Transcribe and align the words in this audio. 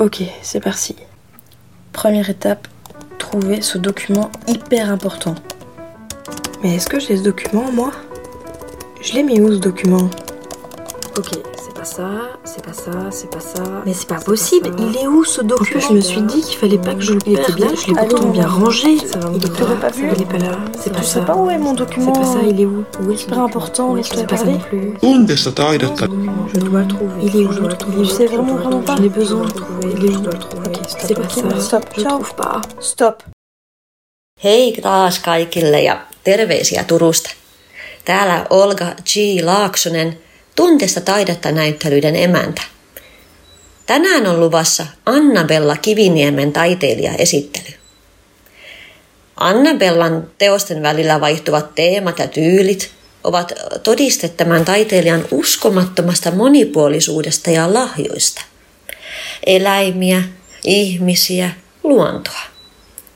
Ok, 0.00 0.22
c'est 0.42 0.60
parti. 0.60 0.96
Première 1.92 2.30
étape, 2.30 2.66
trouver 3.18 3.60
ce 3.60 3.78
document 3.78 4.30
hyper 4.48 4.90
important. 4.90 5.34
Mais 6.62 6.76
est-ce 6.76 6.88
que 6.88 6.98
j'ai 6.98 7.16
ce 7.16 7.22
document, 7.22 7.70
moi? 7.70 7.92
Je 9.00 9.12
l'ai 9.12 9.22
mis 9.22 9.40
où 9.40 9.52
ce 9.52 9.58
document? 9.58 10.08
Ok, 11.16 11.38
pas 11.82 11.88
ça, 11.88 12.10
c'est 12.44 12.64
pas 12.64 12.72
ça, 12.72 12.92
c'est 13.10 13.28
pas 13.28 13.40
ça. 13.40 13.64
Mais 13.84 13.92
c'est 13.92 14.06
pas 14.06 14.20
possible, 14.20 14.70
il 14.78 14.96
est 14.98 15.08
où 15.08 15.24
ce 15.24 15.40
document 15.40 15.80
je 15.80 15.94
me 15.94 16.00
suis 16.00 16.22
dit 16.22 16.40
qu'il 16.40 16.56
fallait 16.56 16.78
pas 16.78 16.94
que 16.94 17.00
je 17.00 17.14
le 17.14 17.18
perde. 17.18 17.44
Il 17.48 17.54
bien, 17.56 17.74
je 17.74 17.86
l'ai 17.88 17.94
pourtant 17.94 18.28
bien 18.28 18.46
rangé. 18.46 18.98
Ça 18.98 19.18
va 19.18 19.30
il 19.34 19.44
est 19.44 19.58
pas, 19.58 19.74
pas 19.80 19.90
vu. 19.90 20.08
Il 20.14 20.22
est 20.22 20.24
pas 20.24 20.38
là. 20.38 20.58
C'est 20.80 20.92
pas 20.92 21.02
ça. 21.02 21.02
Je 21.02 21.08
sais 21.08 21.26
pas 21.26 21.34
où 21.34 21.50
est 21.50 21.58
mon 21.58 21.72
document. 21.72 22.14
C'est 22.14 22.20
pas 22.20 22.26
ça, 22.26 22.38
il 22.48 22.60
est 22.60 22.66
où? 22.66 22.84
Oui, 23.00 23.16
c'est 23.18 23.28
pas 23.28 23.38
important, 23.38 23.96
laisse-toi 23.96 24.22
parler. 24.24 24.58
Tundesta 25.00 25.50
taidetta. 25.50 26.06
Je 26.54 26.60
dois 26.60 26.82
le 26.82 26.86
trouver. 26.86 27.20
Il 27.24 27.36
est 27.36 27.46
où? 27.46 27.52
Je 27.52 27.58
dois 27.58 27.70
le 27.70 27.76
trouver. 27.76 28.04
Je 28.04 28.10
sais 28.10 28.26
vraiment 28.26 28.54
vraiment 28.54 28.82
pas. 28.82 28.96
J'en 28.96 29.02
ai 29.02 29.08
besoin 29.08 29.40
de 29.40 29.46
le 29.46 29.52
trouver. 29.52 29.94
Il 29.96 30.04
est 30.04 30.08
où? 30.08 30.12
Je 30.12 30.18
dois 30.18 30.32
le 30.34 30.38
trouver. 30.38 30.72
C'est 30.86 31.14
pas 31.14 31.28
ça. 31.28 31.60
Stop. 31.60 31.84
Je 31.96 32.02
le 32.02 32.06
trouve 32.06 32.34
pas. 32.36 32.60
Stop. 32.78 33.22
Hei 34.44 34.72
taas 34.82 35.18
kaikille 35.18 35.82
ja 35.82 36.00
terveisiä 36.24 36.84
Turusta. 36.84 37.30
Täällä 38.04 38.46
Olga 38.50 38.84
G. 38.84 39.42
Laaksonen, 39.44 40.18
Tunteesta 40.56 41.00
taidetta 41.00 41.52
näyttelyiden 41.52 42.16
emäntä. 42.16 42.62
Tänään 43.86 44.26
on 44.26 44.40
luvassa 44.40 44.86
Annabella 45.06 45.76
Kiviniemen 45.76 46.52
taiteilijaesittely. 46.52 47.74
Annabellan 49.36 50.30
teosten 50.38 50.82
välillä 50.82 51.20
vaihtuvat 51.20 51.74
teemat 51.74 52.18
ja 52.18 52.26
tyylit 52.26 52.90
ovat 53.24 53.52
todiste 53.82 54.28
tämän 54.28 54.64
taiteilijan 54.64 55.24
uskomattomasta 55.30 56.30
monipuolisuudesta 56.30 57.50
ja 57.50 57.74
lahjoista. 57.74 58.42
Eläimiä, 59.46 60.22
ihmisiä, 60.64 61.50
luontoa. 61.84 62.40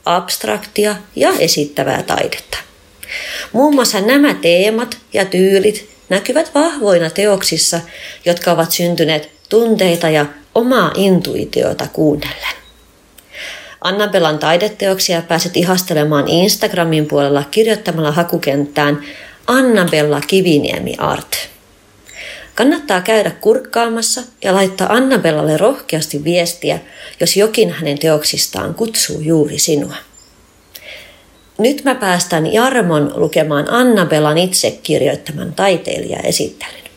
Abstraktia 0.04 0.96
ja 1.16 1.32
esittävää 1.38 2.02
taidetta. 2.02 2.58
Muun 3.52 3.74
muassa 3.74 4.00
nämä 4.00 4.34
teemat 4.34 4.98
ja 5.12 5.24
tyylit 5.24 5.95
näkyvät 6.08 6.54
vahvoina 6.54 7.10
teoksissa, 7.10 7.80
jotka 8.24 8.52
ovat 8.52 8.72
syntyneet 8.72 9.30
tunteita 9.48 10.10
ja 10.10 10.26
omaa 10.54 10.92
intuitiota 10.94 11.86
kuunnellen. 11.92 12.56
Annabellan 13.80 14.38
taideteoksia 14.38 15.22
pääset 15.22 15.56
ihastelemaan 15.56 16.28
Instagramin 16.28 17.06
puolella 17.06 17.44
kirjoittamalla 17.50 18.12
hakukenttään 18.12 19.04
Annabella 19.46 20.20
Kiviniemi 20.20 20.94
Art. 20.98 21.48
Kannattaa 22.54 23.00
käydä 23.00 23.30
kurkkaamassa 23.30 24.22
ja 24.44 24.54
laittaa 24.54 24.92
Annabellalle 24.92 25.56
rohkeasti 25.56 26.24
viestiä, 26.24 26.78
jos 27.20 27.36
jokin 27.36 27.70
hänen 27.70 27.98
teoksistaan 27.98 28.74
kutsuu 28.74 29.20
juuri 29.20 29.58
sinua. 29.58 29.96
Nyt 31.58 31.84
mä 31.84 31.94
päästän 31.94 32.52
Jarmon 32.52 33.12
lukemaan 33.14 33.66
Annabellan 33.70 34.38
itse 34.38 34.78
kirjoittaman 34.82 35.52
taiteilijaesittelyn. 35.52 36.90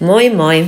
Moi 0.00 0.30
moi! 0.30 0.66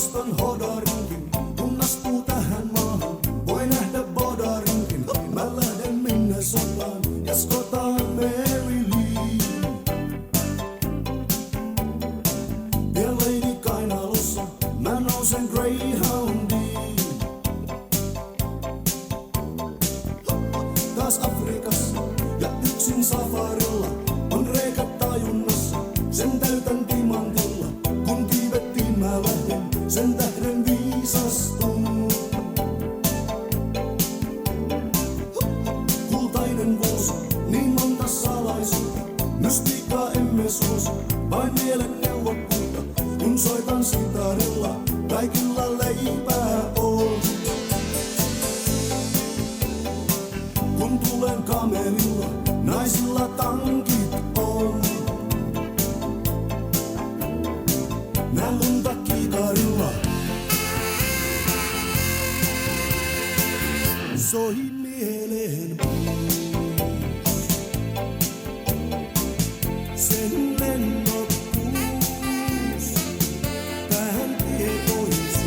Ilmaston 0.00 0.36
hodorinkin, 0.40 1.30
kun 1.56 1.78
astuu 1.80 2.22
tähän 2.22 2.70
maahan, 2.72 3.18
voi 3.46 3.66
nähdä 3.66 4.02
bodorinkin. 4.14 5.06
Mä 5.34 5.56
lähden 5.56 5.94
minne 5.94 6.42
sotaan, 6.42 7.02
jos 7.26 7.46
kotaan 7.46 8.02
Mary 8.14 8.84
Ja 12.94 13.12
Lady 13.12 13.54
Kainalossa, 13.60 14.42
mä 14.78 15.00
nousen 15.00 15.48
Greyhoundiin. 15.52 16.96
Taas 20.96 21.18
Afrikassa 21.18 22.02
ja 22.38 22.48
yksin 22.74 23.04
safarilla. 23.04 23.79
soi 64.30 64.54
mieleen 64.54 65.76
Sen 69.94 70.56
lennokkuus, 70.60 71.34
tähän 73.90 74.36
tietoisuus. 74.36 75.40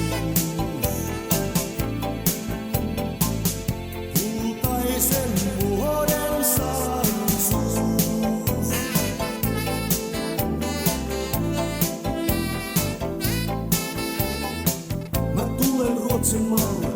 Kultaisen 4.13 5.31
vuoden 5.69 6.45
salaisuus. 6.55 7.89
Mä 15.35 15.43
tulen 15.57 15.97
Ruotsin 15.97 16.41
maalle. 16.41 16.92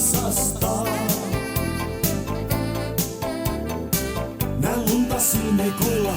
Sa 0.00 0.30
está. 0.30 0.84
Na 4.58 4.74
lunda 4.76 5.20
se 5.20 5.36
me 5.36 5.68
cola. 5.78 6.16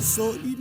Soy 0.00 0.56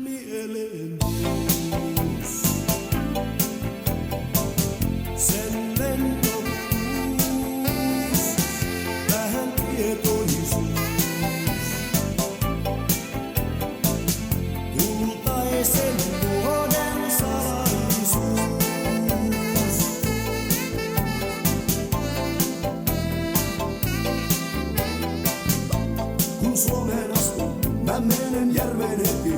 Mä 27.94 28.00
menen 28.00 28.56
järven 28.56 28.98
heti 28.98 29.34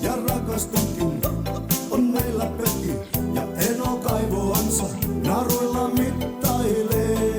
ja 0.00 0.16
rakastunkin 0.28 1.20
On 1.90 2.04
meillä 2.04 2.46
pöki 2.46 2.94
ja 3.34 3.42
Eno 3.42 3.96
kaivoansa 3.96 4.84
naruilla 5.26 5.88
mittailee. 5.88 7.38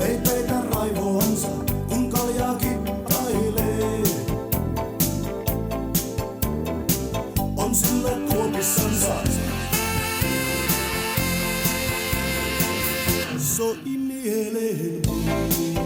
Ei 0.00 0.18
peitä 0.24 0.60
raivoansa, 0.74 1.48
kun 1.88 2.10
kaljaa 2.10 2.54
kittailee. 2.54 4.02
On 7.56 7.74
sillä 7.74 8.10
tuopissansa. 8.10 9.14
Soi 13.38 13.76
mieleen. 13.84 15.79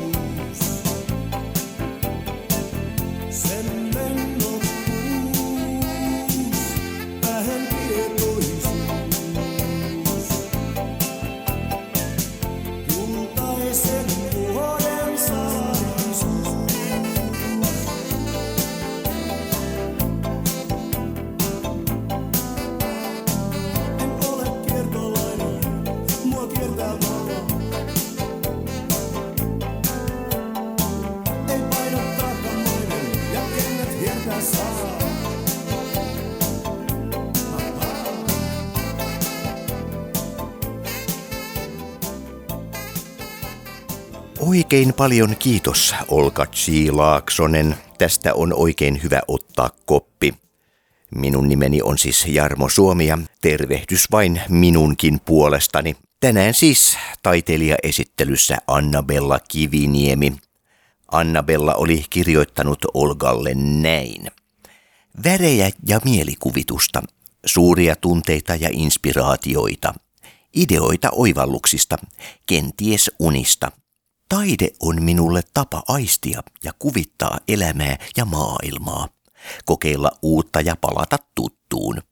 Oikein 44.38 44.94
paljon 44.94 45.36
kiitos 45.36 45.94
Olka 46.08 46.46
G. 46.46 46.90
Laaksonen. 46.90 47.76
Tästä 47.98 48.34
on 48.34 48.52
oikein 48.56 49.02
hyvä 49.02 49.20
ottaa 49.28 49.70
koppi. 49.86 50.34
Minun 51.14 51.48
nimeni 51.48 51.82
on 51.82 51.98
siis 51.98 52.26
Jarmo 52.26 52.69
Suomi 52.69 53.06
ja 53.06 53.19
tervehdys 53.40 54.10
vain 54.10 54.40
minunkin 54.48 55.20
puolestani. 55.20 55.96
Tänään 56.20 56.54
siis 56.54 56.98
taiteilijaesittelyssä 57.22 58.56
Annabella 58.66 59.40
Kiviniemi. 59.48 60.32
Annabella 61.12 61.75
oli 61.75 62.04
kirjoittanut 62.10 62.78
Olgalle 62.94 63.54
näin. 63.54 64.26
Värejä 65.25 65.70
ja 65.88 66.00
mielikuvitusta, 66.04 67.02
suuria 67.46 67.96
tunteita 67.96 68.54
ja 68.54 68.69
inspiraatioita, 68.72 69.94
ideoita 70.54 71.08
oivalluksista, 71.12 71.96
kenties 72.46 73.10
unista. 73.19 73.72
Taide 74.29 74.71
on 74.81 75.03
minulle 75.03 75.43
tapa 75.55 75.82
aistia 75.88 76.43
ja 76.65 76.73
kuvittaa 76.79 77.38
elämää 77.49 77.97
ja 78.17 78.25
maailmaa, 78.25 79.09
kokeilla 79.65 80.11
uutta 80.23 80.61
ja 80.61 80.76
palata 80.81 81.19
tuttuun. 81.35 82.03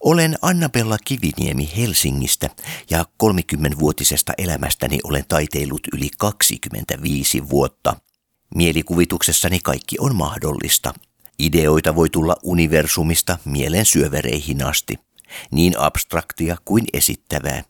Olen 0.00 0.38
Annabella 0.42 0.98
Kiviniemi 1.04 1.72
Helsingistä 1.76 2.50
ja 2.90 3.04
30-vuotisesta 3.22 4.32
elämästäni 4.38 4.98
olen 5.04 5.24
taiteillut 5.28 5.82
yli 5.92 6.08
25 6.18 7.50
vuotta. 7.50 7.96
Mielikuvituksessani 8.54 9.58
kaikki 9.60 9.96
on 9.98 10.16
mahdollista. 10.16 10.94
Ideoita 11.38 11.94
voi 11.94 12.10
tulla 12.10 12.36
universumista 12.42 13.38
mielen 13.44 13.86
syövereihin 13.86 14.64
asti, 14.64 14.98
niin 15.50 15.78
abstraktia 15.78 16.56
kuin 16.64 16.84
esittävää. 16.92 17.62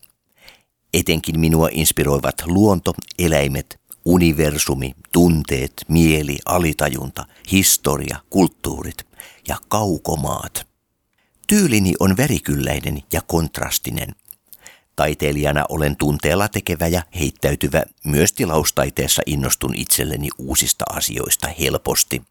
Etenkin 0.94 1.41
minua 1.41 1.69
inspiroivat 1.73 2.35
luonto, 2.46 2.94
eläimet, 3.19 3.81
universumi, 4.05 4.94
tunteet, 5.12 5.73
mieli, 5.88 6.38
alitajunta, 6.44 7.26
historia, 7.52 8.19
kulttuurit 8.31 9.06
ja 9.49 9.56
kaukomaat. 9.69 10.67
Tyylini 11.46 11.94
on 12.00 12.17
värikylläinen 12.17 13.02
ja 13.12 13.20
kontrastinen. 13.26 14.14
Taiteilijana 14.96 15.64
olen 15.69 15.96
tunteella 15.96 16.49
tekevä 16.49 16.87
ja 16.87 17.02
heittäytyvä, 17.20 17.82
myös 18.05 18.32
tilaustaiteessa 18.32 19.23
innostun 19.26 19.75
itselleni 19.75 20.29
uusista 20.38 20.85
asioista 20.90 21.49
helposti. 21.61 22.23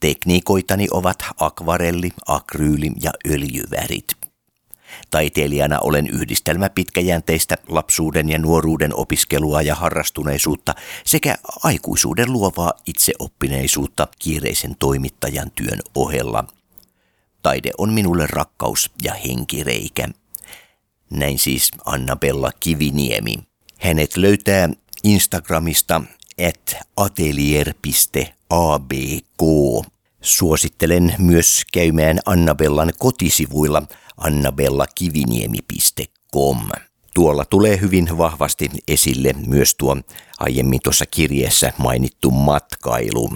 Tekniikoitani 0.00 0.88
ovat 0.90 1.24
akvarelli, 1.40 2.10
akryyli 2.26 2.90
ja 3.02 3.10
öljyvärit. 3.30 4.17
Taiteilijana 5.10 5.78
olen 5.80 6.06
yhdistelmä 6.06 6.70
pitkäjänteistä 6.70 7.56
lapsuuden 7.68 8.28
ja 8.28 8.38
nuoruuden 8.38 8.94
opiskelua 8.94 9.62
ja 9.62 9.74
harrastuneisuutta 9.74 10.74
sekä 11.04 11.34
aikuisuuden 11.64 12.32
luovaa 12.32 12.72
itseoppineisuutta 12.86 14.08
kiireisen 14.18 14.76
toimittajan 14.78 15.50
työn 15.50 15.80
ohella. 15.94 16.44
Taide 17.42 17.70
on 17.78 17.92
minulle 17.92 18.26
rakkaus 18.26 18.90
ja 19.02 19.14
henkireikä. 19.14 20.08
Näin 21.10 21.38
siis 21.38 21.70
Annabella 21.84 22.52
Kiviniemi. 22.60 23.34
Hänet 23.78 24.16
löytää 24.16 24.68
Instagramista 25.04 26.02
at 26.48 26.76
atelier.abk. 26.96 27.78
Suosittelen 30.20 31.14
myös 31.18 31.62
käymään 31.72 32.18
Annabellan 32.26 32.92
kotisivuilla 32.98 33.82
annabellakiviniemi.com. 34.18 36.58
Tuolla 37.14 37.44
tulee 37.44 37.80
hyvin 37.80 38.18
vahvasti 38.18 38.70
esille 38.88 39.34
myös 39.46 39.74
tuo 39.74 39.96
aiemmin 40.38 40.80
tuossa 40.84 41.06
kirjeessä 41.06 41.72
mainittu 41.78 42.30
matkailu. 42.30 43.30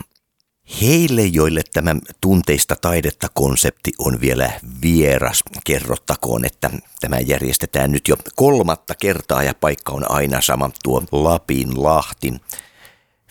Heille, 0.82 1.23
joille 1.23 1.62
tämä 1.73 1.96
tunteista 2.20 2.76
taidetta 2.76 3.29
konsepti 3.34 3.93
on 3.99 4.20
vielä 4.20 4.52
vieras, 4.82 5.43
kerrottakoon, 5.64 6.44
että 6.44 6.70
tämä 7.00 7.19
järjestetään 7.19 7.93
nyt 7.93 8.08
jo 8.08 8.17
kolmatta 8.37 8.94
kertaa 8.94 9.43
ja 9.43 9.55
paikka 9.55 9.93
on 9.93 10.11
aina 10.11 10.40
sama 10.40 10.70
tuo 10.82 11.02
Lapin 11.12 11.82
Lahti. 11.82 12.32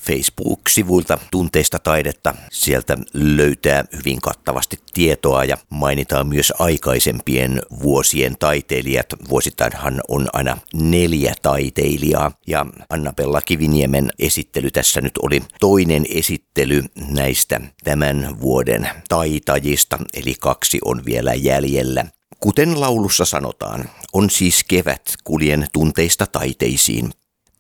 Facebook-sivuilta 0.02 1.18
tunteista 1.32 1.80
taidetta. 1.80 2.36
Sieltä 2.52 2.98
löytää 3.14 3.86
hyvin 3.98 4.22
kattavasti 4.22 4.80
tietoa 4.94 5.46
ja 5.46 5.58
mainitaan 5.70 6.28
myös 6.28 6.54
aikaisempien 6.60 7.62
vuosien 7.82 8.38
taiteilijat. 8.40 9.06
Vuosittainhan 9.30 10.02
on 10.08 10.28
aina 10.34 10.58
neljä 10.74 11.34
taiteilijaa 11.42 12.32
ja 12.48 12.66
Annabella 12.90 13.42
Kiviniemen 13.42 14.12
esittely 14.20 14.72
tässä 14.72 15.02
nyt 15.02 15.18
oli 15.22 15.42
toinen 15.60 16.06
esittely 16.10 16.84
näistä 17.10 17.62
tämän 17.84 18.40
vuoden 18.42 18.90
taitajista, 19.10 19.98
eli 20.14 20.36
kaksi 20.40 20.80
on 20.86 21.06
vielä 21.06 21.34
jäljellä. 21.34 22.06
Kuten 22.40 22.80
laulussa 22.80 23.26
sanotaan, 23.26 23.90
on 24.14 24.30
siis 24.30 24.64
kevät, 24.68 25.02
kuljen 25.24 25.68
tunteista 25.74 26.28
taiteisiin. 26.28 27.12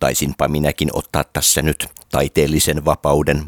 Taisinpa 0.01 0.47
minäkin 0.47 0.89
ottaa 0.93 1.23
tässä 1.23 1.61
nyt 1.61 1.87
taiteellisen 2.11 2.85
vapauden. 2.85 3.45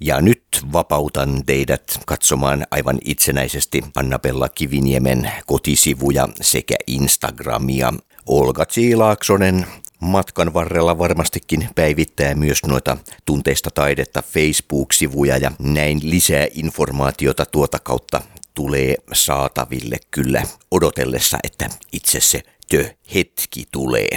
Ja 0.00 0.20
nyt 0.20 0.44
vapautan 0.72 1.42
teidät 1.46 2.00
katsomaan 2.06 2.66
aivan 2.70 2.98
itsenäisesti 3.04 3.82
Annabella 3.96 4.48
Kiviniemen 4.48 5.30
kotisivuja 5.46 6.28
sekä 6.40 6.74
Instagramia. 6.86 7.92
Olga 8.26 8.66
Tsiilaaksonen 8.66 9.66
matkan 10.00 10.54
varrella 10.54 10.98
varmastikin 10.98 11.68
päivittää 11.74 12.34
myös 12.34 12.58
noita 12.66 12.96
tunteista 13.24 13.70
taidetta 13.74 14.22
Facebook-sivuja 14.22 15.36
ja 15.36 15.52
näin 15.58 16.00
lisää 16.02 16.46
informaatiota 16.54 17.46
tuota 17.46 17.78
kautta 17.78 18.20
tulee 18.54 18.94
saataville 19.12 19.96
kyllä 20.10 20.42
odotellessa, 20.70 21.38
että 21.44 21.70
itse 21.92 22.20
se 22.20 22.42
tö-hetki 22.68 23.64
tulee. 23.72 24.08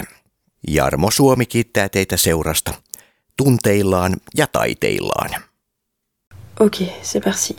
Ok, 6.60 6.81
c'est 7.01 7.19
parti. 7.19 7.55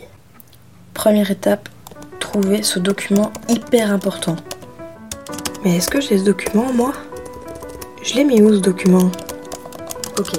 Première 0.94 1.30
étape, 1.30 1.68
trouver 2.18 2.62
ce 2.62 2.78
document 2.78 3.32
hyper 3.48 3.92
important. 3.92 4.36
Mais 5.62 5.76
est-ce 5.76 5.88
que 5.88 6.00
j'ai 6.00 6.18
ce 6.18 6.24
document, 6.24 6.72
moi? 6.72 6.92
Je 8.02 8.14
l'ai 8.14 8.24
mis 8.24 8.40
où 8.40 8.52
ce 8.52 8.60
document? 8.60 9.10
Ok, 10.18 10.32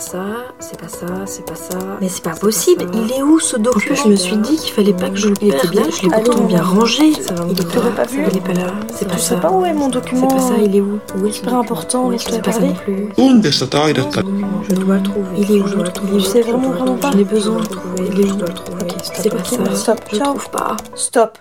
pas 0.00 0.06
ça, 0.06 0.24
c'est 0.60 0.80
pas 0.80 0.88
ça, 0.88 1.06
c'est 1.26 1.44
pas 1.44 1.54
ça. 1.54 1.78
Mais 2.00 2.08
c'est 2.08 2.22
pas 2.22 2.30
possible, 2.30 2.86
il 2.94 3.12
est 3.12 3.22
où 3.22 3.38
ce 3.38 3.56
plus, 3.58 3.94
je 3.96 4.08
me 4.08 4.16
suis 4.16 4.36
dit 4.38 4.56
qu'il 4.56 4.72
fallait 4.72 4.94
pas 4.94 5.10
que 5.10 5.16
je 5.16 5.28
le 5.28 5.34
Il 5.42 5.48
était 5.54 5.68
bien, 5.68 5.82
je 5.90 6.02
l'ai 6.02 6.08
pourtant 6.08 6.44
bien 6.44 6.62
rangé. 6.62 7.12
Ça 7.20 7.34
va 7.34 7.44
me 7.44 7.50
il 7.50 7.60
est 7.60 7.96
pas 7.96 8.04
vu 8.06 8.24
il 8.30 8.36
est 8.38 8.40
pas 8.40 8.52
là, 8.54 8.72
c'est 8.94 9.06
pas 9.06 9.16
Je 9.16 9.20
ça. 9.20 9.34
sais 9.34 9.40
pas 9.40 9.50
où 9.50 9.64
est 9.66 9.74
mon 9.74 9.86
C'est 9.86 9.90
document. 9.92 10.28
pas 10.28 10.38
ça, 10.38 10.54
il 10.56 10.74
est 10.74 10.80
où? 10.80 11.00
Où 11.18 11.26
est 11.26 11.30
document 11.32 11.60
important, 11.60 12.06
Où 12.06 12.12
est-ce 12.12 12.30
laisse-le 12.30 12.36
C'est 12.36 12.42
pas 12.42 12.52
ça 12.52 12.60
non 12.60 12.72
plus. 12.72 13.08
Je 14.70 14.74
dois 14.74 14.96
le 14.96 15.02
trouver. 15.02 15.28
Il 15.36 15.50
est 15.56 15.60
où? 15.60 15.66
Je 15.66 15.74
dois 15.74 15.84
le 15.84 15.92
trouver. 15.92 16.20
Je 16.20 16.24
sais 16.24 16.40
vraiment, 16.40 16.70
vraiment 16.70 16.96
pas. 16.96 17.10
J'en 17.12 17.18
ai 17.18 17.24
besoin 17.24 17.56
de 17.56 17.60
le 17.60 17.66
trouver. 17.66 18.08
Il 18.10 18.20
est 18.20 18.24
où? 18.24 18.28
Je 18.28 18.34
dois 18.34 18.48
le 18.48 18.54
trouver. 18.54 18.86
C'est 19.02 19.28
pas 19.30 19.44
ça. 19.44 19.74
stop, 19.74 20.00
Je 20.10 20.18
trouve 20.18 20.48
pas. 20.50 20.76
Stop 20.94 21.38